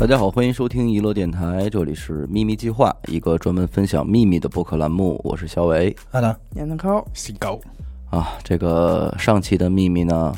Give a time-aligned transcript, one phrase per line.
[0.00, 5.20] 大家好，欢迎收听娱乐电台，这里是秘密计划，一个专门分享秘密的播客栏目。
[5.22, 7.60] 我是小伟好的，闫子抠，西高，
[8.08, 8.30] 啊。
[8.42, 10.34] 这个上期的秘密呢，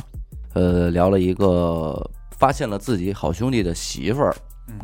[0.55, 4.35] 呃，聊了一个发现了自己好兄弟的媳妇儿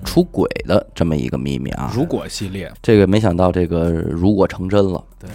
[0.05, 1.91] 出轨的这么一个秘密啊。
[1.93, 5.29] 如果系列，这个没想到这个如果成真了，对，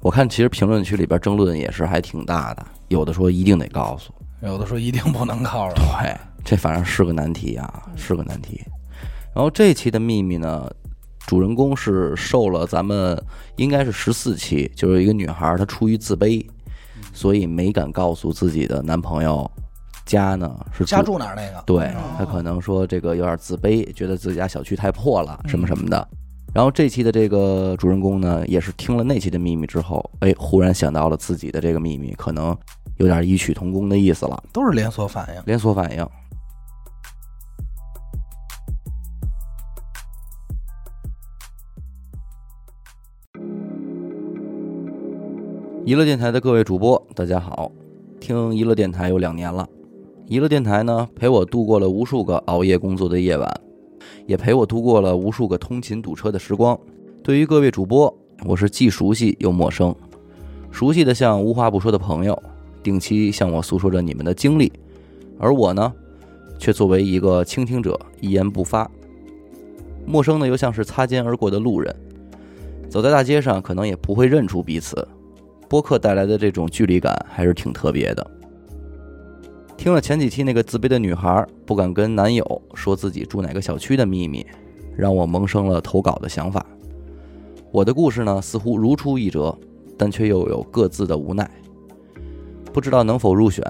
[0.00, 8.58] 我看其实评论区里边争论也是还挺大的，有的说一定得告诉，有的说一定不能告诉，对，这反正是个难题啊，是个难题。
[9.36, 10.66] 然后这期的秘密呢，
[11.26, 13.22] 主人公是受了咱们
[13.56, 16.42] 应该是十四期，就是一个女孩，她出于自卑，
[17.12, 19.48] 所以没敢告诉自己的男朋友
[20.06, 21.62] 家呢是家住哪儿那个？
[21.66, 26.08] 对哦她可能说这个有点自卑，觉得自己家小区太破了，什么什么的。
[26.12, 26.18] 嗯
[26.54, 32.56] 然后这期的这个主人公呢，也是听了那期的秘密之后，哎，忽然想到了自己的这个秘密，可能
[32.96, 35.42] 有点异曲同工的意思了，都是连锁反应。
[35.44, 36.08] 连锁反应。
[45.86, 47.70] 娱乐电台的各位主播，大家好！
[48.18, 49.68] 听娱乐电台有两年了，
[50.26, 53.48] 娱乐电台呢陪我度过了无数个熬夜工作的夜晚，
[54.26, 56.76] 也陪我度过了无数个通勤堵车的时光。
[57.22, 58.12] 对于各位主播，
[58.44, 59.94] 我是既熟悉又陌生，
[60.72, 62.36] 熟悉的像无话不说的朋友，
[62.82, 64.72] 定期向我诉说着你们的经历，
[65.38, 65.92] 而我呢，
[66.58, 68.90] 却作为一个倾听者，一言不发。
[70.04, 71.94] 陌生的又像是擦肩而过的路人，
[72.88, 75.06] 走在大街上可能也不会认出彼此。
[75.68, 78.30] 播客带来的这种距离感还是挺特别的。
[79.76, 84.46] 听了前几期那个自卑的女孩不敢跟男友说自己住哪个小区的秘密，
[84.96, 86.64] 让我萌生了投稿的想法。
[87.70, 89.56] 我的故事呢，似乎如出一辙，
[89.98, 91.48] 但却又有各自的无奈。
[92.72, 93.62] 不知道能否入选，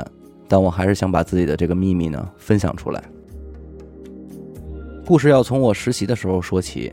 [0.46, 3.02] 但我还是想把自己的这个秘密呢分享出来。
[5.04, 6.92] 故事要从我实习的时候说起，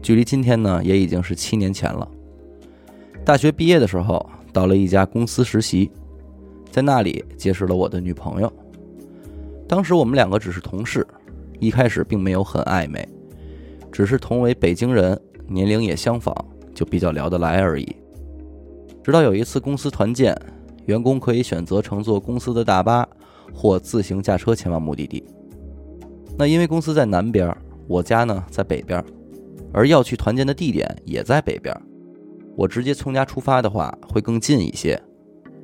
[0.00, 2.08] 距离今天呢也已经是七年前了。
[3.24, 5.90] 大学毕业的时候，到了一家公司实习，
[6.70, 8.52] 在那里结识了我的女朋友。
[9.66, 11.06] 当时我们两个只是同事，
[11.58, 13.08] 一开始并没有很暧昧，
[13.90, 16.34] 只是同为北京人，年龄也相仿，
[16.74, 17.96] 就比较聊得来而已。
[19.02, 20.36] 直到有一次公司团建，
[20.84, 23.08] 员工可以选择乘坐公司的大巴
[23.54, 25.24] 或自行驾车前往目的地。
[26.36, 27.56] 那因为公司在南边，
[27.88, 29.02] 我家呢在北边，
[29.72, 31.74] 而要去团建的地点也在北边。
[32.56, 35.00] 我直接从家出发的话会更近一些，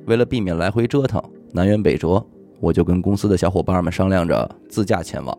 [0.05, 1.21] 为了避免来回折腾，
[1.51, 2.23] 南辕北辙，
[2.59, 5.37] 我就跟公司的小伙伴们商量着自驾前往。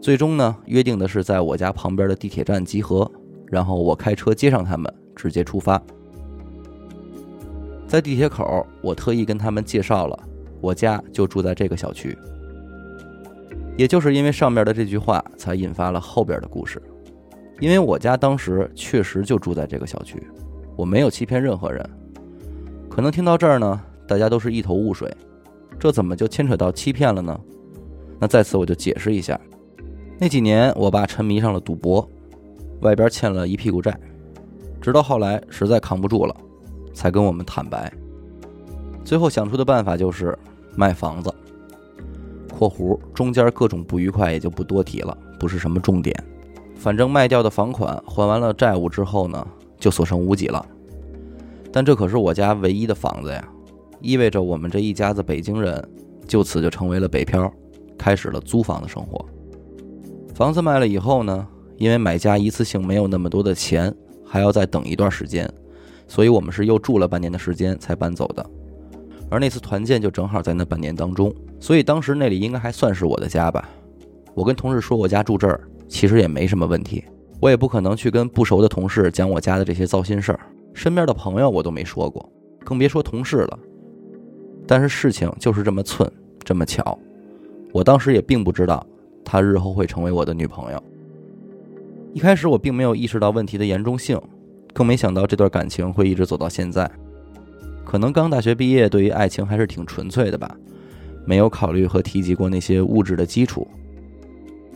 [0.00, 3.10] 最终呢，约定的是在我家旁边的地铁站集合，
[3.46, 5.80] 然后我开车接上他们，直接出发。
[7.86, 10.18] 在地铁口，我特意跟他们介绍了
[10.60, 12.16] 我家就住在这个小区。
[13.76, 16.82] 也就是因为上面的这句话，才引发了后边的故事。
[17.60, 20.22] 因为我家当时确实就住在这个小区，
[20.76, 21.84] 我没有欺骗任何人。
[22.90, 25.10] 可能听到这儿呢，大家都是一头雾水，
[25.78, 27.38] 这怎么就牵扯到欺骗了呢？
[28.18, 29.38] 那在此我就解释一下，
[30.18, 32.06] 那几年我爸沉迷上了赌博，
[32.80, 33.98] 外边欠了一屁股债，
[34.80, 36.34] 直到后来实在扛不住了，
[36.94, 37.92] 才跟我们坦白。
[39.04, 40.36] 最后想出的办法就是
[40.74, 41.34] 卖房子
[42.52, 46.14] （括弧中间各种不愉快也就不多提了，不是什么重点）。
[46.86, 49.44] 反正卖掉的房款还完了债务之后呢，
[49.76, 50.64] 就所剩无几了。
[51.72, 53.44] 但这可是我家唯一的房子呀，
[54.00, 55.84] 意味着我们这一家子北京人
[56.28, 57.52] 就此就成为了北漂，
[57.98, 59.26] 开始了租房的生活。
[60.32, 61.44] 房子卖了以后呢，
[61.76, 63.92] 因为买家一次性没有那么多的钱，
[64.24, 65.52] 还要再等一段时间，
[66.06, 68.46] 所以我们是又住了半年的时间才搬走的。
[69.28, 73.68] 而那次团建就正好在那半年当中，所以当时那里应该还算是我的家吧。
[74.34, 75.68] 我跟同事说我家住这儿。
[75.88, 77.04] 其实也没什么问题，
[77.40, 80.40] 我也不可能去跟不熟的同事讲我家的这些糟心事儿，
[80.74, 82.28] 身边的朋友我都没说过，
[82.64, 83.58] 更别说同事了。
[84.66, 86.10] 但是事情就是这么寸，
[86.44, 86.98] 这么巧，
[87.72, 88.84] 我当时也并不知道
[89.24, 90.82] 她日后会成为我的女朋友。
[92.12, 94.20] 一开始我并没有意识到问题的严重性，
[94.72, 96.90] 更没想到这段感情会一直走到现在。
[97.84, 100.56] 可能刚大学毕业，对于爱情还是挺纯粹的吧，
[101.24, 103.68] 没有考虑和提及过那些物质的基础。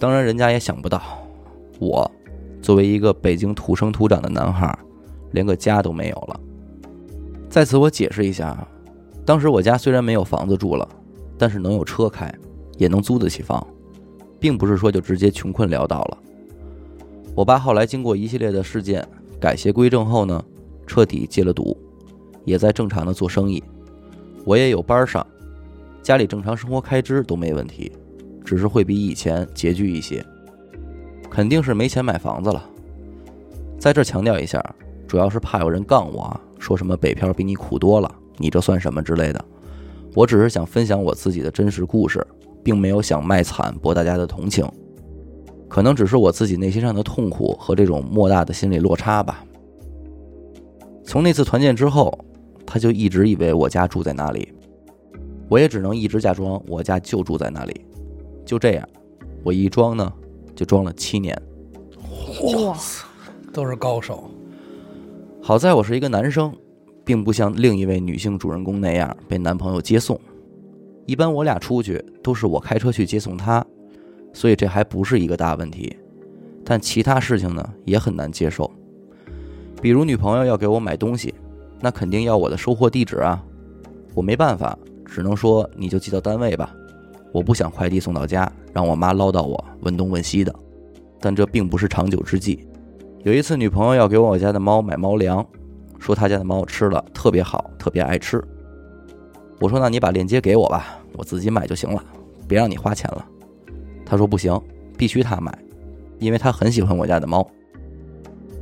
[0.00, 1.02] 当然，人家也想不到，
[1.79, 2.11] 我
[2.62, 4.76] 作为一个北京土生土长的男孩，
[5.32, 6.41] 连个家都没有了。
[7.50, 8.67] 在此，我解释一下，
[9.26, 10.88] 当时我家虽然没有房子住了，
[11.37, 12.35] 但是能有车开，
[12.79, 13.64] 也能租得起房，
[14.38, 16.19] 并不是说就直接穷困潦倒了。
[17.35, 19.06] 我爸后来经过一系列的事件
[19.38, 20.43] 改邪归正后呢，
[20.87, 21.76] 彻底戒了赌，
[22.47, 23.62] 也在正常的做生意。
[24.47, 25.26] 我也有班上，
[26.02, 27.93] 家里正常生活开支都没问题。
[28.50, 30.26] 只是会比以前拮据一些，
[31.31, 32.69] 肯定是没钱买房子了。
[33.79, 34.61] 在这强调一下，
[35.06, 39.44] 主要是怕有人杠我，说什么北漂比你苦多了，你这算什么之类的。
[40.17, 42.26] 我只是想分享我自己的真实故事，
[42.64, 44.69] 并没有想卖惨博大家的同情。
[45.69, 49.44] 可能只是我自己内心上的痛苦和这种莫大的心理落差吧。
[51.05, 52.12] 从那次团建之后，
[52.67, 54.52] 他就一直以为我家住在那里，
[55.49, 57.81] 我也只能一直假装我家就住在那里。
[58.50, 58.88] 就这样，
[59.44, 60.12] 我一装呢，
[60.56, 61.41] 就装了七年。
[62.43, 63.06] 哇塞，
[63.52, 64.29] 都是高手。
[65.41, 66.52] 好在我是一个男生，
[67.05, 70.20] 并不像另一位女性主人公那样被男朋友接送。
[71.06, 73.64] 一般我俩出去都是我开车去接送她。
[74.32, 75.97] 所以这还不是一个大问题，
[76.64, 78.69] 但其他事情呢也很难接受。
[79.81, 81.32] 比如女朋友要给我买东西，
[81.79, 83.41] 那肯定要我的收货地址啊，
[84.12, 84.76] 我没办法，
[85.06, 86.75] 只能说你就寄到单位吧。
[87.32, 90.54] 我不想快递送到家，让我妈唠叨我问东问西的。
[91.20, 92.66] 但这并不是长久之计。
[93.22, 95.46] 有一次女朋友要给我家的猫买猫粮，
[95.98, 98.42] 说她家的猫吃了特别好，特别爱吃。
[99.60, 102.02] 我说那你把链接给我吧，我自己买就行了，
[102.48, 103.24] 别让你花钱了。
[104.06, 104.58] 她说不行，
[104.96, 105.56] 必须她买，
[106.18, 107.46] 因为她很喜欢我家的猫。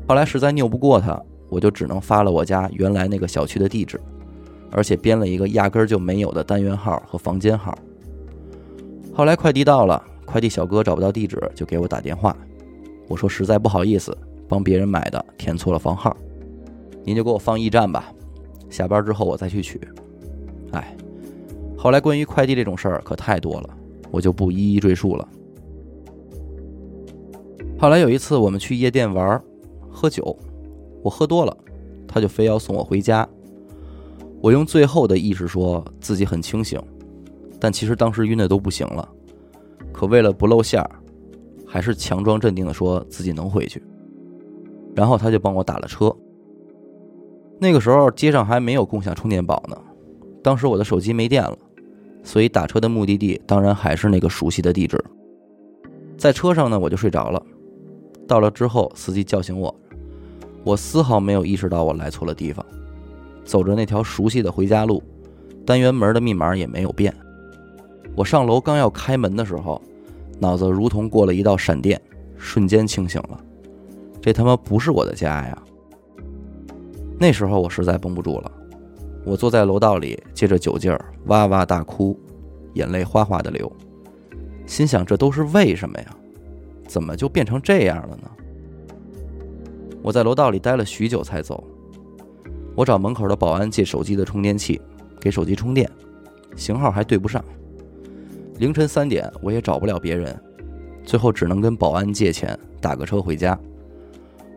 [0.08, 4.00] 后来实在拗不过她，我就只能发了我家原来那个小区的地址，
[4.72, 7.78] 而且编了一个压根儿就没有的单元号和房间号。
[9.18, 12.36] 后来快递到了，快递小哥找不到地址，就给我打电话。
[13.08, 14.16] 我说实在不好意思，
[14.46, 16.16] 帮别人买的填错了房号，
[17.02, 18.12] 您就给我放驿站吧，
[18.70, 19.80] 下班之后我再去取。
[20.70, 20.96] 哎，
[21.76, 23.70] 后来关于快递这种事儿可太多了，
[24.12, 25.28] 我就不一一赘述了。
[27.76, 29.42] 后来有一次，我们去夜店玩，
[29.90, 30.38] 喝酒，
[31.02, 31.56] 我喝多了，
[32.06, 33.28] 他就非要送我回家。
[34.40, 36.80] 我用最后的意识说自己很清醒，
[37.60, 39.08] 但其实当时晕的都不行了。
[39.92, 40.90] 可为了不露馅儿，
[41.66, 43.82] 还是强装镇定的说自己能回去。
[44.94, 46.14] 然后他就帮我打了车。
[47.58, 49.76] 那个时候街上还没有共享充电宝呢，
[50.42, 51.56] 当时我的手机没电了，
[52.22, 55.02] 所以打车的目的地当然还是那个熟悉的地址。
[56.16, 57.42] 在车上呢，我就睡着了。
[58.26, 59.74] 到了之后，司机叫醒我，
[60.62, 62.64] 我丝毫没有意识到我来错了地方，
[63.44, 65.02] 走着那条熟悉的回家路，
[65.64, 67.14] 单元门的密码也没有变。
[68.18, 69.80] 我上楼刚要开门的时候，
[70.40, 72.02] 脑子如同过了一道闪电，
[72.36, 73.40] 瞬间清醒了。
[74.20, 75.62] 这他妈不是我的家呀！
[77.16, 78.50] 那时候我实在绷不住了，
[79.24, 82.18] 我坐在楼道里，借着酒劲儿哇哇大哭，
[82.74, 83.70] 眼泪哗哗的流，
[84.66, 86.06] 心想这都是为什么呀？
[86.88, 88.28] 怎么就变成这样了呢？
[90.02, 91.62] 我在楼道里待了许久才走。
[92.74, 94.80] 我找门口的保安借手机的充电器，
[95.20, 95.88] 给手机充电，
[96.56, 97.44] 型号还对不上。
[98.58, 100.36] 凌晨三点，我也找不了别人，
[101.04, 103.58] 最后只能跟保安借钱打个车回家。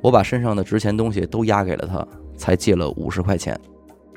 [0.02, 2.06] 我把身上的值钱东西都押给了他，
[2.36, 3.60] 才借了五十块钱。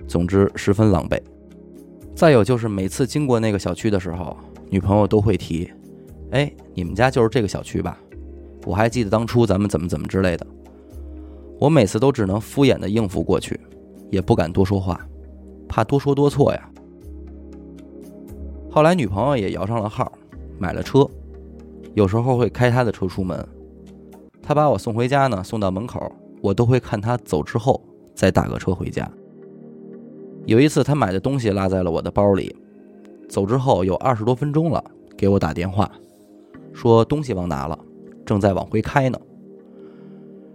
[0.09, 1.21] 总之十分狼狈。
[2.15, 4.35] 再有就是每次经过那个小区的时候，
[4.71, 5.71] 女朋友都会提
[6.33, 7.99] ：“哎，你们家就是这个小区吧？”
[8.65, 10.47] 我还记得当初咱们怎么怎么之类的，
[11.61, 13.61] 我每次都只能敷衍的应付过去，
[14.11, 15.07] 也不敢多说话，
[15.69, 16.71] 怕多说多错呀。
[18.75, 20.11] 后来女朋友也摇上了号，
[20.59, 21.09] 买了车，
[21.95, 23.39] 有时候会开她的车出门。
[24.43, 26.11] 她把我送回家呢，送到门口，
[26.43, 27.81] 我都会看她走之后
[28.17, 29.09] 再打个车回家。
[30.45, 32.53] 有一次她买的东西落在了我的包里，
[33.29, 34.83] 走之后有二十多分钟了，
[35.17, 35.89] 给我打电话，
[36.73, 37.79] 说东西忘拿了。
[38.27, 39.17] 正在往回开呢，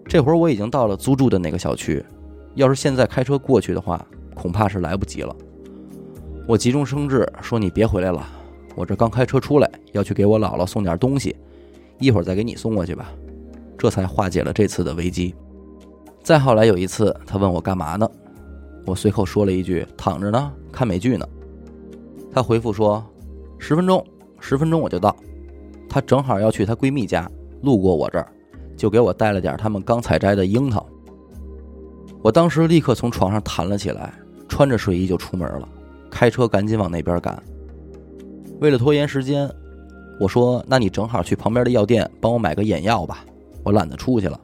[0.05, 2.05] 这会儿我已经到了租住的那个小区，
[2.55, 5.33] 要是现在开车过去的话，恐怕是来不及了。
[6.49, 8.25] 我急中生智说：“你别回来了，
[8.75, 11.35] 我这刚开车出来，要去给我姥姥送点东西，
[11.99, 13.11] 一会儿再给你送过去吧。”
[13.77, 15.35] 这才化解了这次的危机。
[16.23, 18.09] 再后来有一次，他问我干嘛呢，
[18.83, 21.29] 我随口说了一句：“躺着呢，看美剧呢。”
[22.33, 23.05] 他回复说
[23.59, 24.03] ：“十分钟，
[24.39, 25.15] 十分钟我就到。”
[25.87, 27.29] 他正好要去他闺蜜家。
[27.61, 28.27] 路过我这儿，
[28.75, 30.83] 就给我带了点他们刚采摘的樱桃。
[32.23, 34.11] 我当时立刻从床上弹了起来，
[34.47, 35.69] 穿着睡衣就出门了，
[36.09, 37.41] 开车赶紧往那边赶。
[38.59, 39.49] 为了拖延时间，
[40.19, 43.23] 我说：“那你正好去旁边的药店帮我买个眼药吧，
[43.63, 44.39] 我懒得出去了。”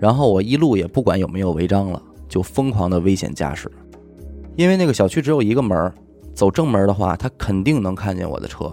[0.00, 3.70] 然后我一路也不管有没有违章了，就疯狂的危险驾驶。
[4.56, 5.92] 因为那个小区只有一个门，
[6.34, 8.72] 走正门的话，他肯定能看见我的车。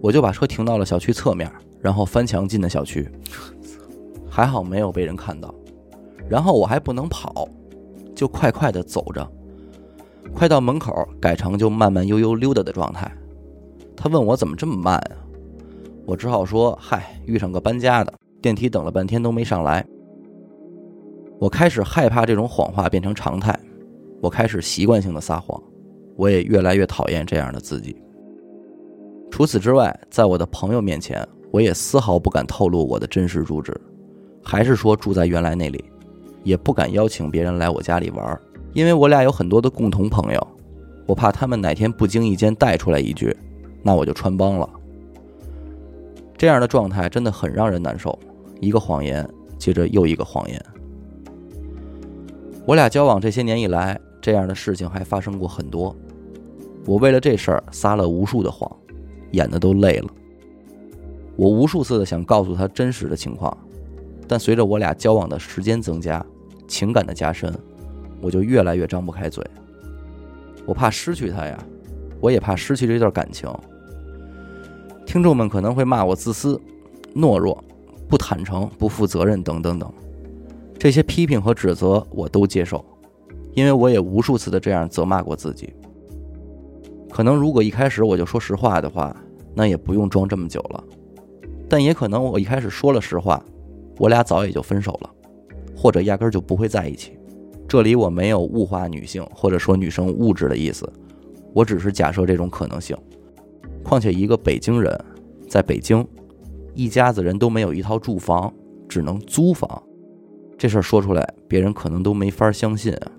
[0.00, 1.50] 我就把车停到了小区侧面。
[1.82, 3.08] 然后翻墙进的小区，
[4.28, 5.54] 还好没有被人看到。
[6.28, 7.48] 然后我还不能跑，
[8.14, 9.26] 就快快的走着，
[10.34, 13.10] 快到门口改成就慢慢悠悠溜达的状态。
[13.96, 15.16] 他问我怎么这么慢啊？
[16.06, 19.84] 我只好说：嗨，遇上个搬家的，电梯等了半天都没上来。
[21.38, 23.58] 我开始害怕这种谎话变成常态，
[24.20, 25.62] 我开始习惯性的撒谎，
[26.16, 27.96] 我也越来越讨厌这样的自己。
[29.30, 33.78] 除此之外，在我的朋友面前，我也丝毫不敢透露我的真实住址，
[34.42, 35.84] 还是说住在原来那里，
[36.42, 38.40] 也不敢邀请别人来我家里玩儿，
[38.72, 40.46] 因为我俩有很多的共同朋友，
[41.06, 43.36] 我怕他们哪天不经意间带出来一句，
[43.82, 44.68] 那我就穿帮了。
[46.36, 48.18] 这样的状态真的很让人难受，
[48.60, 50.64] 一个谎言接着又一个谎言。
[52.66, 55.94] 我俩交往这些年以来，这样的事情还发生过很多，
[56.86, 58.70] 我为了这事儿撒了无数的谎。
[59.32, 60.08] 演的都累了，
[61.36, 63.56] 我无数次的想告诉他真实的情况，
[64.26, 66.26] 但随着我俩交往的时间增加，
[66.66, 67.56] 情感的加深，
[68.20, 69.44] 我就越来越张不开嘴。
[70.66, 71.58] 我怕失去他呀，
[72.20, 73.48] 我也怕失去这段感情。
[75.06, 76.60] 听众们可能会骂我自私、
[77.14, 77.62] 懦弱、
[78.08, 79.92] 不坦诚、不负责任等等等，
[80.78, 82.84] 这些批评和指责我都接受，
[83.54, 85.72] 因为我也无数次的这样责骂过自己。
[87.10, 89.16] 可能如果一开始我就说实话的话，
[89.54, 90.84] 那也不用装这么久了。
[91.68, 93.42] 但也可能我一开始说了实话，
[93.98, 95.10] 我俩早也就分手了，
[95.76, 97.18] 或者压根就不会在一起。
[97.70, 100.92] 这里我没有物化女性或者说女生物质的意思，
[101.52, 102.96] 我只是假设这种可能性。
[103.84, 104.92] 况且一个北京人，
[105.46, 106.04] 在北京，
[106.74, 108.52] 一家子人都没有一套住房，
[108.88, 109.80] 只能租房，
[110.58, 113.12] 这事儿说出来，别人可能都没法相信啊。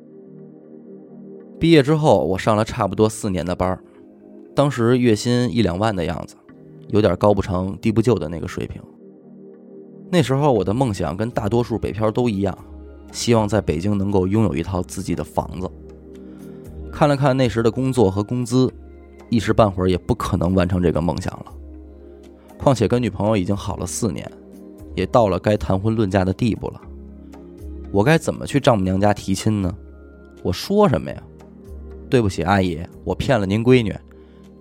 [1.57, 3.81] 毕业之后，我上了差不多四年的班儿
[4.53, 6.35] 当时月薪一两万的样子，
[6.89, 8.81] 有点高不成低不就的那个水平。
[10.09, 12.57] 那时候我的梦想跟大多数北漂都一样，
[13.11, 15.69] 希望在北京能够拥有一套自己的房子。
[16.91, 18.71] 看了看那时的工作和工资，
[19.29, 21.45] 一时半会儿也不可能完成这个梦想了。
[22.57, 24.29] 况且跟女朋友已经好了四年，
[24.95, 26.81] 也到了该谈婚论嫁的地步了。
[27.91, 29.75] 我该怎么去丈母娘家提亲呢？
[30.43, 31.23] 我说什么呀？
[32.09, 33.95] 对不起，阿姨，我骗了您闺女。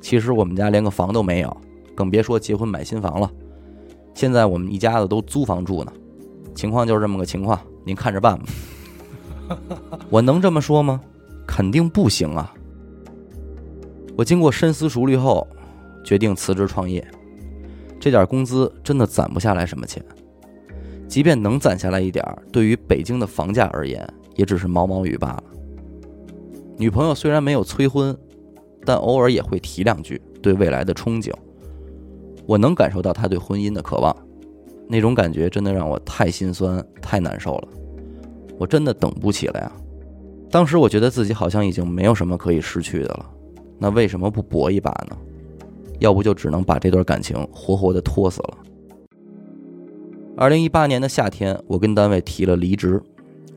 [0.01, 1.57] 其实我们家连个房都没有，
[1.95, 3.31] 更别说结婚买新房了。
[4.15, 5.93] 现在我们一家子都租房住呢，
[6.55, 8.45] 情况就是这么个情况，您看着办吧。
[10.09, 11.01] 我能这么说吗？
[11.47, 12.55] 肯定不行啊！
[14.17, 15.47] 我经过深思熟虑后，
[16.05, 17.05] 决定辞职创业。
[17.99, 20.05] 这点工资真的攒不下来什么钱，
[21.09, 25.45] 即便能攒下来一点对于北京的房价而言，也只是毛毛雨罢了。
[26.79, 28.17] 女朋友虽然没有催婚，
[28.85, 31.33] 但偶尔也会提两句对未来的憧憬。
[32.47, 34.17] 我能感受到她对婚姻的渴望，
[34.91, 37.69] 那种感觉真的让我太心酸、太难受了。
[38.59, 39.73] 我真的等不起了呀！
[40.51, 43.31] 当时我觉得自己好像已经没有什么可以失去的了，
[43.79, 45.17] 那为什么不搏一把呢？
[46.01, 48.59] 要不就只能把这段感情活活的拖死了。
[50.37, 53.01] 二零一八年的夏天，我跟单位提了离职，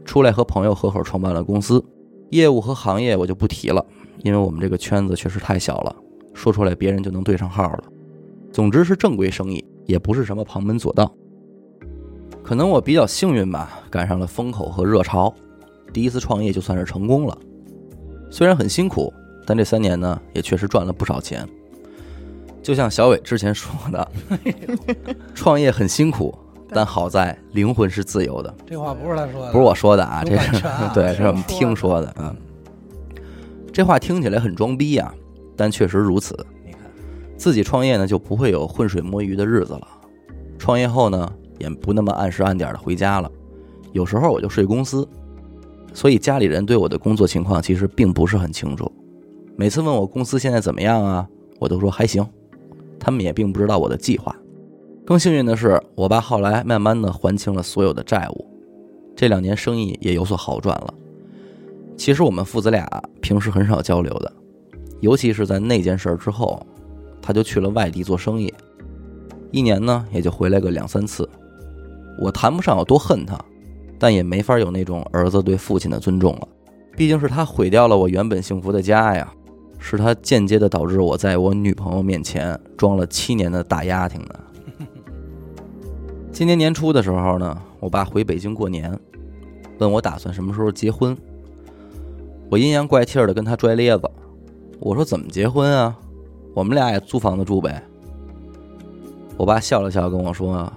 [0.06, 1.84] 出来和朋友合伙创办了公司。
[2.30, 3.86] 业务和行业我就不提了，
[4.24, 5.96] 因为我们这个圈子确实太小了，
[6.34, 7.84] 说出来别人就能对上号了。
[8.52, 11.14] 总之是正规生意，也不是什么旁门左道。
[12.44, 15.34] 可能我比较幸运吧，赶上了风口和热潮，
[15.94, 17.38] 第一次创业就算是成功了。
[18.30, 19.12] 虽然很辛苦，
[19.46, 21.48] 但这三年呢也确实赚了不少钱。
[22.62, 24.12] 就像小伟之前说的，
[25.34, 26.38] 创业很辛苦。
[26.76, 28.52] 但好在灵魂是自由的。
[28.66, 30.52] 这话不是他 说的，不是我说的啊，这是
[30.92, 32.36] 对，是我们听说的嗯。
[33.72, 35.14] 这话听起来很装逼啊，
[35.56, 36.36] 但确实如此。
[36.66, 36.82] 你看，
[37.38, 39.88] 自己创业呢，就不会有浑水摸鱼的日子了。
[40.58, 43.32] 创业后呢，也不那么按时按点的回家了。
[43.92, 45.08] 有时候我就睡公司，
[45.94, 48.92] 所以家里人对我的工作情况其实并不是很清楚。
[49.56, 51.28] 每次问我公司现在怎么样啊，
[51.60, 52.28] 我都说还行。
[53.00, 54.36] 他们也并不知道我的计划。
[55.06, 58.48] 更幸运的是，我爸后来慢慢的还清了所有的债务，
[59.16, 60.94] 这两年生意也有所好转了。
[61.98, 62.88] 其实我们父子俩
[63.22, 64.32] 平时很少交流的，
[65.02, 66.66] 尤其是在那件事之后，
[67.22, 68.52] 他就去了外地做生意，
[69.52, 71.30] 一年呢也就回来个两三次。
[72.20, 73.38] 我谈不上有多恨他，
[74.00, 76.48] 但也没法有那种儿子对父亲的尊重了。
[76.96, 79.34] 毕竟是他毁掉了我原本幸福的家呀，
[79.80, 84.40] 是他间接的导致我在我女朋友面前装了七年的大丫挺呢。
[86.32, 88.98] 今年年初的时候呢，我爸回北京过年，
[89.80, 91.18] 问我打算什么时候结婚。
[92.50, 94.10] 我阴阳怪气的跟他拽咧子，
[94.80, 95.98] 我说怎么结婚啊？
[96.54, 97.84] 我们俩也租房子住呗。
[99.38, 100.72] 我爸笑了笑跟我说：“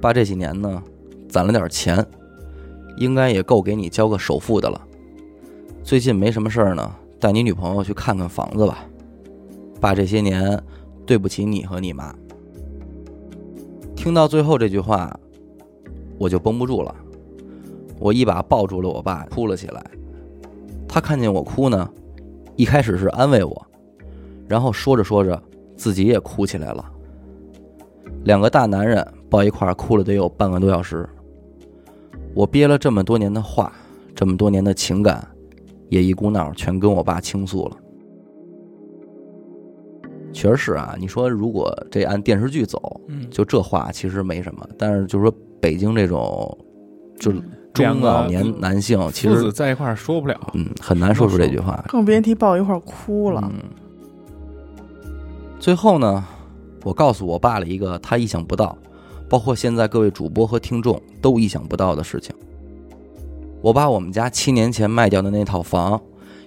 [0.00, 0.82] 爸这几年呢，
[1.28, 2.06] 攒了点钱，
[2.96, 4.80] 应该也够给你交个首付的了。
[5.82, 8.84] 最近没什么事儿呢，带你女朋友去看看房子吧。
[9.80, 10.62] 爸这些年
[11.06, 12.14] 对不起你和你妈。”
[13.96, 15.18] 听到最后这句话，
[16.18, 16.94] 我就绷不住了，
[17.98, 19.84] 我一把抱住了我爸，哭了起来。
[20.86, 21.90] 他看见我哭呢，
[22.54, 23.66] 一开始是安慰我，
[24.46, 25.42] 然后说着说着
[25.76, 26.92] 自己也哭起来了。
[28.24, 31.08] 两个大男人抱一块哭了得有半个多小时。
[32.34, 33.72] 我憋了这么多年的话，
[34.14, 35.26] 这么多年的情感，
[35.88, 37.76] 也一股脑全跟我爸倾诉了。
[40.32, 44.68] 确实是啊，你说如果这按电视剧走，就这话其实没什么。
[44.78, 46.56] 但是就是说北京这种，
[47.18, 47.40] 就是
[47.72, 53.50] 中老年男性，其实在一块说不了，嗯，很难说出这句话，更别提抱一块哭了。
[55.58, 56.24] 最后呢，
[56.84, 58.76] 我告诉我爸了一个他意想不到。
[59.28, 62.34] 包括现在各位主播和听众都意想不到的事情，
[63.60, 66.00] 我把我们家七年前卖掉的那套房，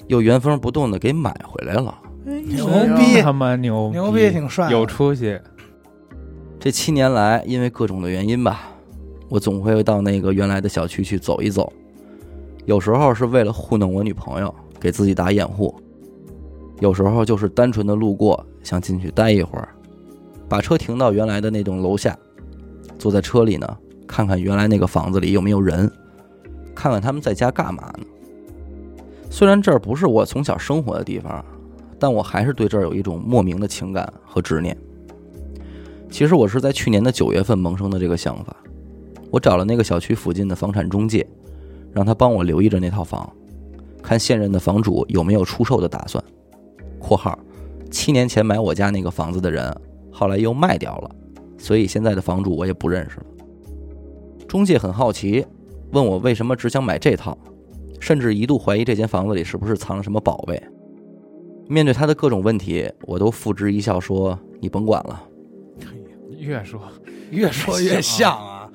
[0.07, 1.95] 又原封不动的给买回来了。
[2.25, 5.39] 牛逼，他妈牛牛逼，挺帅，有出息。
[6.59, 8.71] 这七年来，因为各种的原因吧，
[9.29, 11.71] 我总会到那个原来的小区去走一走，
[12.65, 15.73] 有时候是为了糊弄我女朋友，给自己打掩护；
[16.79, 19.69] 有时候就是单纯的路过，想进去待一会儿，
[20.47, 22.17] 把车停到原来的那栋楼下。
[23.01, 23.67] 坐在车里呢，
[24.05, 25.91] 看看原来那个房子里有没有人，
[26.75, 28.05] 看看他们在家干嘛呢。
[29.27, 31.43] 虽然这儿不是我从小生活的地方，
[31.97, 34.77] 但我还是对这儿有一种莫名的情感和执念。
[36.11, 38.55] 其实我是在去年的九月份萌生的这个想法，
[39.31, 41.25] 我找了那个小区附近的房产中介，
[41.91, 43.27] 让他帮我留意着那套房，
[44.03, 46.23] 看现任的房主有没有出售的打算。
[47.01, 47.35] （括号
[47.89, 49.75] 七年前买我家那个房子的人，
[50.11, 51.15] 后来又卖掉了。）
[51.61, 53.25] 所以现在的房主我也不认识了。
[54.47, 55.45] 中介很好奇，
[55.91, 57.37] 问我为什么只想买这套，
[57.99, 60.61] 甚至一度怀疑这间房子里是不是藏了什么宝贝。
[61.67, 65.23] 面对他的各种问题，我都付之一笑，说：“你甭管了。”
[66.37, 66.81] 越说
[67.29, 68.69] 越说越像啊！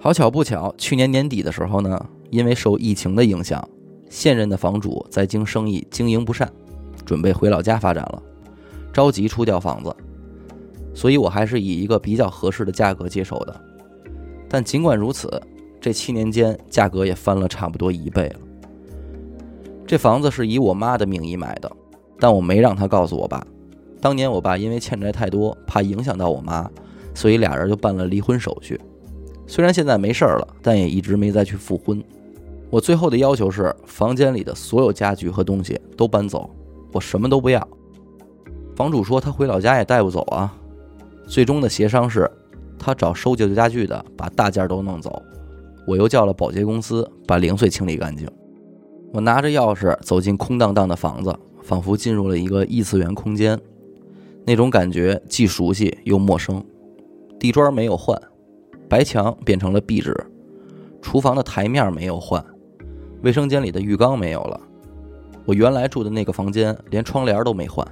[0.00, 3.62] 好巧不巧，去年年底的时候呢，因为受疫情的影响，
[4.08, 6.50] 现任的房主在京生意经营不善，
[7.04, 8.22] 准备回老家发展了，
[8.92, 9.94] 着急出掉房子。
[10.94, 13.60] 所以我还是以一个比较合适的价格接手的，
[14.48, 15.40] 但尽管如此，
[15.80, 18.40] 这七年间价格也翻了差不多一倍了。
[19.86, 21.70] 这房子是以我妈的名义买的，
[22.18, 23.44] 但我没让她告诉我爸。
[24.00, 26.70] 当年我爸因为欠债太多，怕影响到我妈，
[27.14, 28.80] 所以俩人就办了离婚手续。
[29.46, 32.02] 虽然现在没事儿了，但也一直没再去复婚。
[32.70, 36.48] 我最后的要求是，房间里的所有家具和东西都搬走，
[36.92, 37.66] 我什么都不要。
[38.74, 40.54] 房主说他回老家也带不走啊。
[41.32, 42.30] 最终的协商是，
[42.78, 45.22] 他找收旧家具的把大件都弄走，
[45.86, 48.28] 我又叫了保洁公司把零碎清理干净。
[49.14, 53.58] 我拿着钥匙走进空荡荡的房子，仿佛进入了一个异次元空间，
[54.44, 56.62] 那种感觉既熟悉又陌生。
[57.40, 58.20] 地砖没有换，
[58.86, 60.12] 白墙变成了壁纸；
[61.00, 62.44] 厨房的台面没有换，
[63.22, 64.60] 卫生间里的浴缸没有了。
[65.46, 67.86] 我原来住的那个房间连窗帘都没换。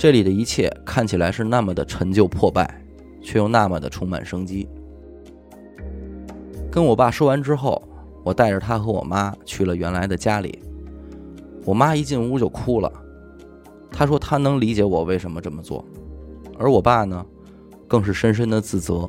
[0.00, 2.82] 这里的一切看起来是那么的陈旧破败，
[3.20, 4.66] 却又那么的充满生机。
[6.70, 7.82] 跟我爸说完之后，
[8.24, 10.58] 我带着他和我妈去了原来的家里。
[11.66, 12.90] 我妈一进屋就哭了，
[13.92, 15.84] 她说她能理解我为什么这么做，
[16.56, 17.22] 而我爸呢，
[17.86, 19.06] 更是深深的自责。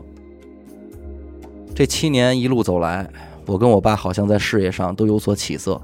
[1.74, 3.10] 这七年一路走来，
[3.46, 5.82] 我跟我爸好像在事业上都有所起色，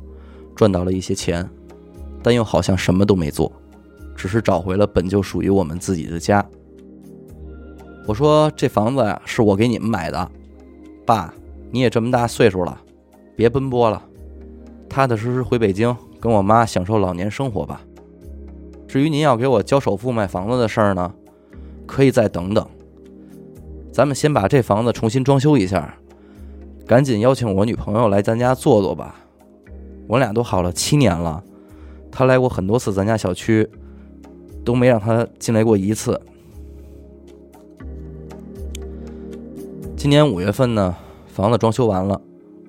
[0.54, 1.50] 赚到了一些钱，
[2.22, 3.50] 但又好像什么都没做。
[4.18, 6.44] 只是找回了本就属于我们自己的家。
[8.08, 10.32] 我说这房子呀，是我给你们买的，
[11.06, 11.34] 爸，
[11.72, 12.82] 你也这么大岁数了，
[13.36, 14.02] 别奔波了，
[14.90, 17.82] 踏踏实实回北京跟我妈享受老年生活吧。
[18.88, 21.14] 至于您要给我交首付买房子的事儿呢，
[21.86, 22.66] 可以再等等。
[23.92, 25.94] 咱们先把这房子重新装修一下，
[26.86, 29.16] 赶紧邀请我女朋友来咱家坐坐吧。
[30.08, 31.44] 我俩都好了七年了，
[32.10, 33.70] 她来过很多次咱家小区。
[34.68, 36.20] 都没让他进来过一次。
[39.96, 40.94] 今年五月份呢，
[41.26, 42.22] 房子装修完了，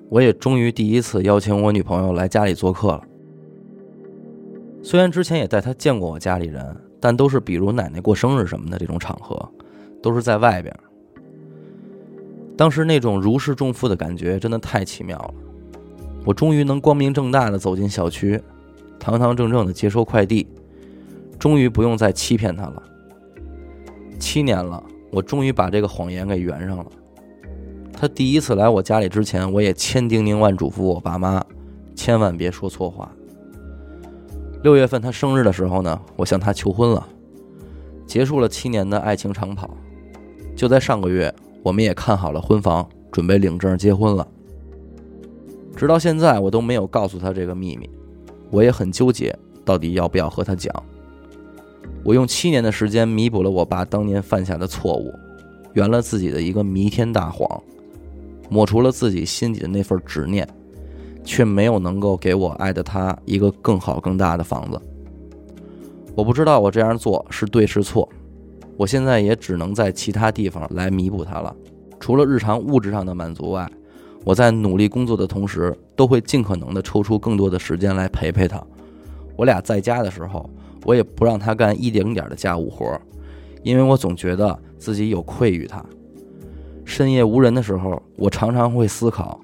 [0.07, 3.03] 我也终于第一次邀请我女朋友来家里做客了。
[4.81, 9.37] 虽然之前也带她见过我家里人，但都是比如奶奶过生日什么的这种场合，
[10.01, 10.73] 都是在外边。
[12.55, 15.33] 当时那种如释重负的感觉真的太奇妙了。
[16.23, 18.41] 我终于能光明正大的走进小区，
[18.97, 20.47] 堂堂正正的接收快递。
[21.39, 22.83] 终于不用再欺骗他了。
[24.19, 26.85] 七年了，我终于把这个谎言给圆上了。
[27.93, 31.43] 他第一次来我家里之前，我也千叮咛万嘱咐我爸妈，
[31.95, 33.09] 千万别说错话。
[34.61, 37.07] 六月份他生日的时候呢，我向他求婚了，
[38.05, 39.69] 结束了七年的爱情长跑。
[40.55, 44.27] 就在上个月，我们也看好了婚房，准备领证结婚了。
[45.77, 47.89] 直到现在，我都没有告诉他这个秘密，
[48.49, 50.73] 我也很纠结，到底要不要和他讲。
[52.03, 55.13] 我用七年的时间弥补了我爸当年犯下的错误，
[55.73, 57.61] 圆了自己的一个弥天大谎，
[58.49, 60.47] 抹除了自己心底的那份执念，
[61.23, 64.81] 却没有能够给我爱的他一个更好更大的房子。
[66.15, 68.07] 我不知道我这样做是对是错，
[68.75, 71.55] 我现在也只能在其他地方来弥补他了。
[71.99, 73.69] 除了日常物质上的满足外，
[74.23, 78.61] 我在努力工作的同时，都会尽可能的抽出更多的时间来陪陪他。
[79.35, 80.49] 我俩在家的时候，
[80.85, 82.99] 我也不让他干一丁点的家务活，
[83.63, 85.83] 因为我总觉得自己有愧于他。
[86.85, 89.39] 深夜无人的时候，我常常会思考，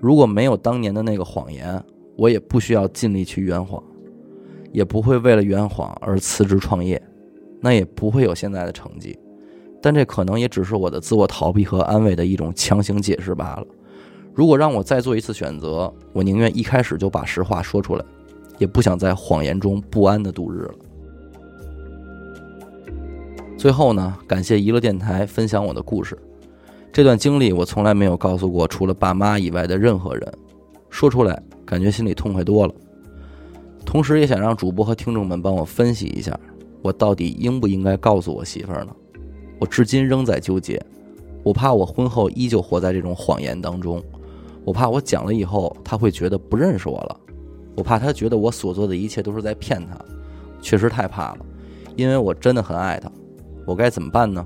[0.00, 1.82] 如果没有当年的那个谎言，
[2.16, 3.82] 我也不需要尽力去圆谎，
[4.72, 7.02] 也不会为了圆谎而辞职创业，
[7.60, 9.18] 那也不会有现在的成绩。
[9.82, 13.66] 但这可能也只是我的自我逃避和安慰的一种强行解释罢了。
[14.34, 18.04] 如果让我再做一次选择，我宁愿一开始就把实话说出来，
[18.58, 20.74] 也不想在谎言中不安的度日了。
[23.56, 26.16] 最后呢，感谢娱乐电台分享我的故事，
[26.92, 30.32] 这段经历我从来没有告诉过除了爸妈以外的任何人，
[30.90, 32.74] 说出来感觉心里痛快多了。
[33.84, 36.38] 同时也想让主播和听众们帮我分析一下，
[36.82, 38.94] 我到底应不应该告诉我媳妇儿呢？
[39.58, 40.80] 我至今仍在纠结，
[41.42, 44.02] 我怕我婚后依旧活在这种谎言当中，
[44.64, 47.20] 我怕我讲了以后她会觉得不认识我了，
[47.76, 49.98] 我怕他觉得我所做的一切都是在骗他，
[50.62, 51.38] 确实太怕了，
[51.94, 53.10] 因为我真的很爱他，
[53.66, 54.44] 我该怎么办呢？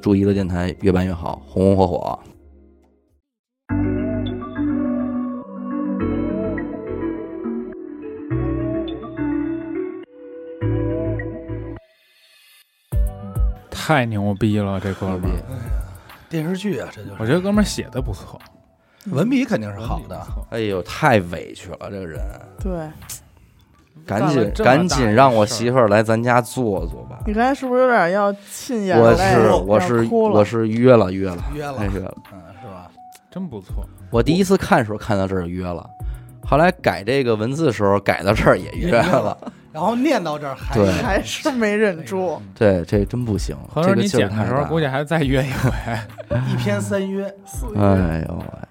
[0.00, 2.18] 祝娱乐电台越办越好，红红火火。
[13.70, 15.36] 太牛逼了，这哥们儿，
[16.30, 18.40] 电视剧啊，这就是我觉得哥们儿写的不错，
[19.06, 22.20] 文笔肯定是好的哎呦，太委屈了，这个人，
[22.62, 22.72] 对
[24.06, 27.20] 赶紧赶紧让我媳妇儿来咱家坐坐吧。
[27.26, 29.14] 你刚才是不是有点要沁眼我？
[29.14, 32.14] 是我是我是约了约了约了太约了。
[32.32, 32.90] 嗯，是吧？
[33.30, 33.86] 真不错。
[34.10, 35.88] 我第一次看的时候看到这儿就约了，
[36.44, 39.36] 后来改这个文字的时候改到这儿也约了。
[39.72, 42.40] 然后念到这儿还对还是没忍住。
[42.54, 43.56] 对，这真不行。
[43.68, 45.72] 合着你剪的时候，估计还再约一回。
[46.52, 48.68] 一篇三约，四约哎呦喂，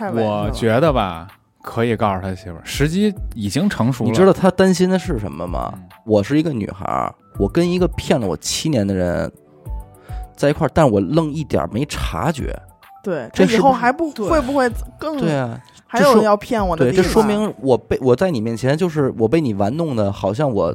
[0.00, 1.28] 我觉得吧，
[1.62, 4.10] 可以告诉他媳妇儿，时机已经成熟了。
[4.10, 5.72] 你知道他担心的是什么吗？
[5.74, 9.30] 嗯我是一个女孩儿，我跟一个骗了我七年的人
[10.34, 12.52] 在一块儿，但我愣一点儿没察觉。
[13.04, 17.04] 对，这以后还不对会不会更对啊，还有这说要骗我的对，地方？
[17.04, 20.74] 这说明我被我在你面前就是我被你玩弄的，好像我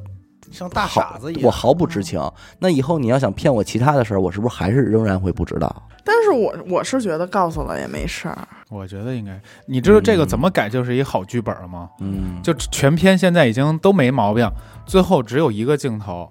[0.49, 1.43] 像大傻子一样。
[1.43, 2.21] 我毫不知情。
[2.59, 5.83] 那以后你要想骗我其他的事儿，我是不是还是仍然会不知道？
[6.05, 8.47] 但是我我是觉得告诉了也没事儿。
[8.69, 11.89] 我觉得应该，你知道这个怎么改就是一好剧本了吗？
[11.99, 14.49] 嗯，就全片现在已经都没毛病，
[14.85, 16.29] 最后只有一个镜头，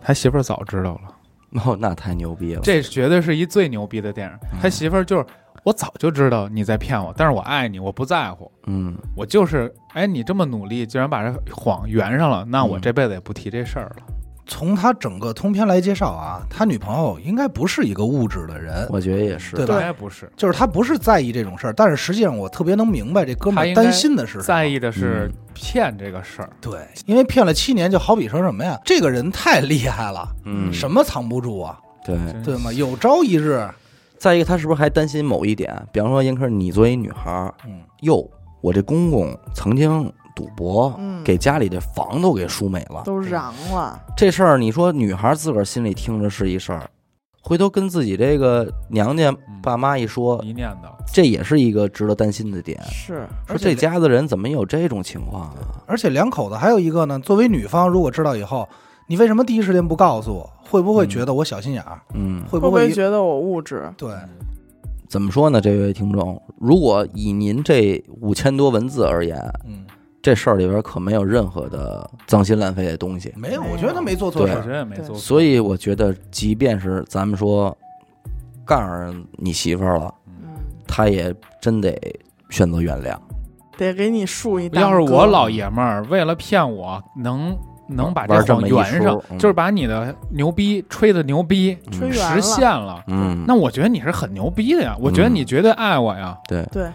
[0.00, 2.60] 他媳妇儿早知道了，哦，那太牛逼了。
[2.62, 4.48] 这绝对是一最牛逼的电影。
[4.60, 5.24] 他媳妇儿就是
[5.64, 14.02] 我早就知道你在骗我，但是我爱你，我不在乎，嗯，我就是哎你这么努力，竟然把这谎圆上了，那我嗯这辈子也不提这事儿了。
[14.46, 19.56] 从他整个通篇来介绍啊，他女朋友应该不是一个物质的人，我觉得也是。
[19.56, 26.50] 对吧应该不是，就是他不是在意这种事儿，但是实际上我特别能明白这哥们儿担心的是什么在意的是嗯骗这个事儿。
[26.60, 28.78] 对，因为骗了七年，就好比说什么呀？
[28.84, 31.78] 这个人太厉害了，嗯，什么藏不住啊？
[32.04, 32.16] 对。
[32.42, 32.72] 对吗？
[32.72, 33.64] 有朝一日，
[34.18, 35.80] 再一个，他是不是还担心某一点？
[35.92, 38.28] 比方说，严科，你作为女孩儿，嗯，哟，
[38.60, 43.02] 我这公公曾经赌博，嗯给家里的房都给输没了。
[43.04, 46.90] 都嚷了，这事儿，你说女孩自个儿心里听着是一事儿，
[47.42, 52.80] 回头跟自己这个娘家爸妈一说，一念叨，这也是一个值得担心的点。
[52.84, 55.54] 是说这家子人怎么有这种情况啊？
[55.86, 58.68] 而且两口子还有一个呢，作为女方，如果知道以后，
[59.08, 60.48] 你为什么第一时间不告诉我？
[60.68, 62.00] 会不会觉得我小心眼儿？
[62.14, 63.92] 嗯，会不会觉得我物质？
[63.96, 64.10] 对？
[65.06, 65.60] 怎么说呢？
[65.60, 69.84] 这位听众，如果以您这五千多文字而言，嗯，
[70.22, 73.32] 这事儿里边可没有任何的脏心烂肺的东西。
[73.36, 74.58] 没有，我觉得他没做错对事。
[74.58, 75.16] 我觉得也没做错。
[75.16, 77.76] 所以我觉得，即便是咱们说
[78.64, 80.48] 告诉你媳妇儿了，嗯，
[80.86, 81.98] 她也真得
[82.50, 83.16] 选择原谅。
[83.76, 84.80] 得给你竖一大。
[84.80, 87.56] 要是我老爷们儿为了骗我，能
[87.88, 96.88] 能把这谎圆上，嗯就是把你的牛逼吹的牛逼实了现了，嗯，那我觉得你是很牛逼的呀，我觉得你绝对爱我呀，对，对，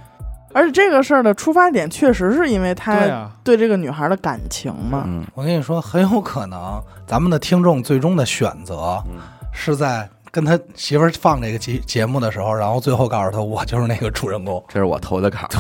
[0.54, 5.04] 而且这个事儿的出发点确实是因为对他呀，对这个女孩的感情嘛。
[5.06, 9.20] 嗯我跟你说，很有可能咱们的听众最终的选择嗯
[9.52, 14.64] 是在跟他媳妇儿放这个节节目的时候，然后最后告诉他我就是那个主人公。
[14.68, 15.48] 这是我投的卡。
[15.50, 15.60] 对，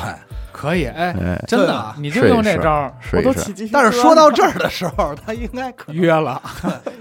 [0.52, 3.54] 可以，哎，哎，真的你就用这招儿试一试我都起。
[3.54, 3.73] 鸡皮疙瘩。
[3.73, 6.41] 但是说到这儿的时候，他应该可约了，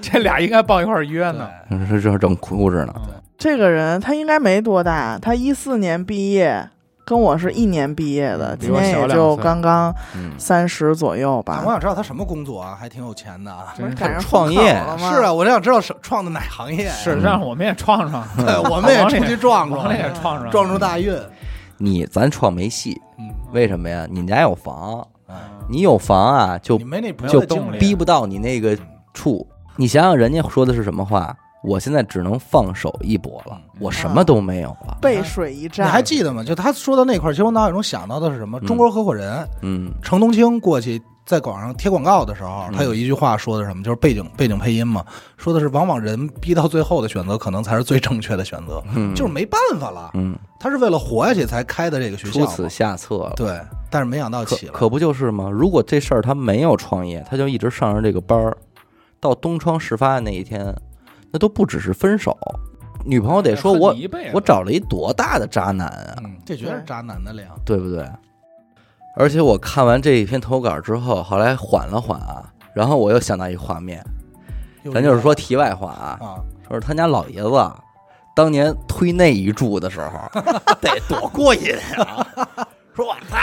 [0.00, 1.48] 这俩应该抱一块儿约呢。
[1.68, 2.94] 对这这正哭着呢。
[2.96, 3.02] 嗯
[3.38, 6.66] 这个人他应该没多大，他一四年毕业，
[7.06, 11.70] 跟我是一年毕业的，今年也就刚刚嗯，三十左右吧我。
[11.70, 13.72] 想知道他什么工作啊，还挺有钱的啊。
[14.18, 16.92] 创业是啊，，我就想知道是创的哪行业呀？
[16.92, 21.16] 是让我们也创创， 对，我们也出去撞撞，往里也撞撞，撞出大运。
[21.78, 24.04] 你咱创没戏，嗯，为什么呀？
[24.10, 25.36] 你们家有房，嗯
[25.68, 26.86] 你有房啊，就就
[27.28, 28.76] 友的经历，逼不到你那个
[29.14, 29.46] 处。
[29.76, 31.36] 你想想，人家说的是什么话？
[31.66, 34.96] 我现在只能放手一搏了，我什么都没有了。
[35.02, 35.90] 背水一战你。
[35.90, 36.44] 还记得吗？
[36.44, 38.60] 就他说到那块儿，其实我脑海中想到的是什么？
[38.60, 43.82] 嗯中国合伙人嗯程东青过去在网上贴广告的时候，嗯他有一句话说的什么？
[43.82, 45.04] 就是背景背景配音嘛，
[45.36, 50.12] 说的是往往人逼到最后的选择，可能才是最正确的选择，嗯，就是没办法了。
[50.14, 53.32] 嗯，他是为了活下去才开的这个学校嘛，出此下策了。
[53.34, 55.50] 对，但是没想到起了，可可不就是吗？
[55.50, 58.56] 如果这事儿他没有创业，他就一直上着这个班儿，
[59.18, 60.72] 到东窗事发的那一天，
[61.32, 62.36] 那都不只是分手，
[63.04, 63.94] 女朋友得说我
[64.32, 67.48] 我找了一多大的渣男啊，嗯，这绝对是渣男的脸。
[67.64, 68.08] 对不对？
[69.16, 74.04] 而且我看完这一篇投稿之后，后来缓了缓啊，然后我又想到一画面，
[74.92, 76.36] 咱就是说题外话啊，啊，
[76.68, 77.72] 说是他家老爷子
[78.34, 80.42] 当年推那一柱的时候，
[80.82, 82.26] 得多过瘾啊！
[82.94, 83.38] 说我操，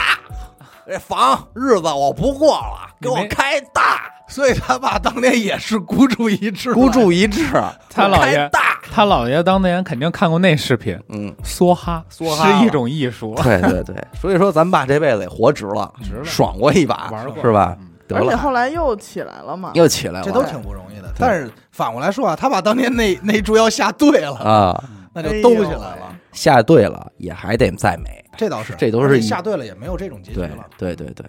[0.86, 7.44] 这房日子我不过了，给我开大，所以他爸当年也是孤注一掷，孤注一掷，
[7.90, 12.58] 他姥爷大，他姥爷当年肯定看过那视频，嗯，梭哈，梭哈。
[12.58, 16.24] 是一种艺术，对对对， 所以说咱爸这辈子也活值了，值了。
[16.24, 17.42] 爽过一把，玩过。
[17.42, 17.76] 是吧？
[17.80, 17.88] 嗯。
[18.06, 19.70] 得了，而且后来又起来了嘛。
[19.74, 21.10] 又起来了，这都挺不容易的。
[21.18, 24.84] 但是反过来说啊，他把当年那那猪要下对了，啊，
[25.14, 26.14] 那就兜起来了。
[26.32, 30.66] 下对了也还得再美，这倒是，这都是下对了也没有这种结局对了。
[30.76, 31.24] 对对对。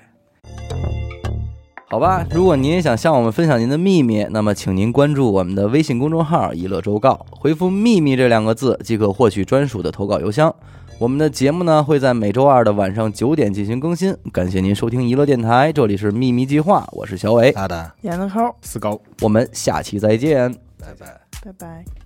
[1.87, 10.53] 好吧，如果您也想向我们分享您的秘密，那么请您关注我们的微信公众号“一乐周告”，回复“秘密”这两个字即可获取专属的投稿邮箱。
[10.97, 14.15] 我们的节目呢会在每周二的晚上九点进行更新。
[14.33, 18.99] 感谢您收听娱乐电台，这里是秘密计划，我是小伟，大胆，演的抠，四高。
[19.21, 20.51] 我们下期再见。
[20.79, 21.21] 拜拜。
[21.43, 22.04] 拜拜。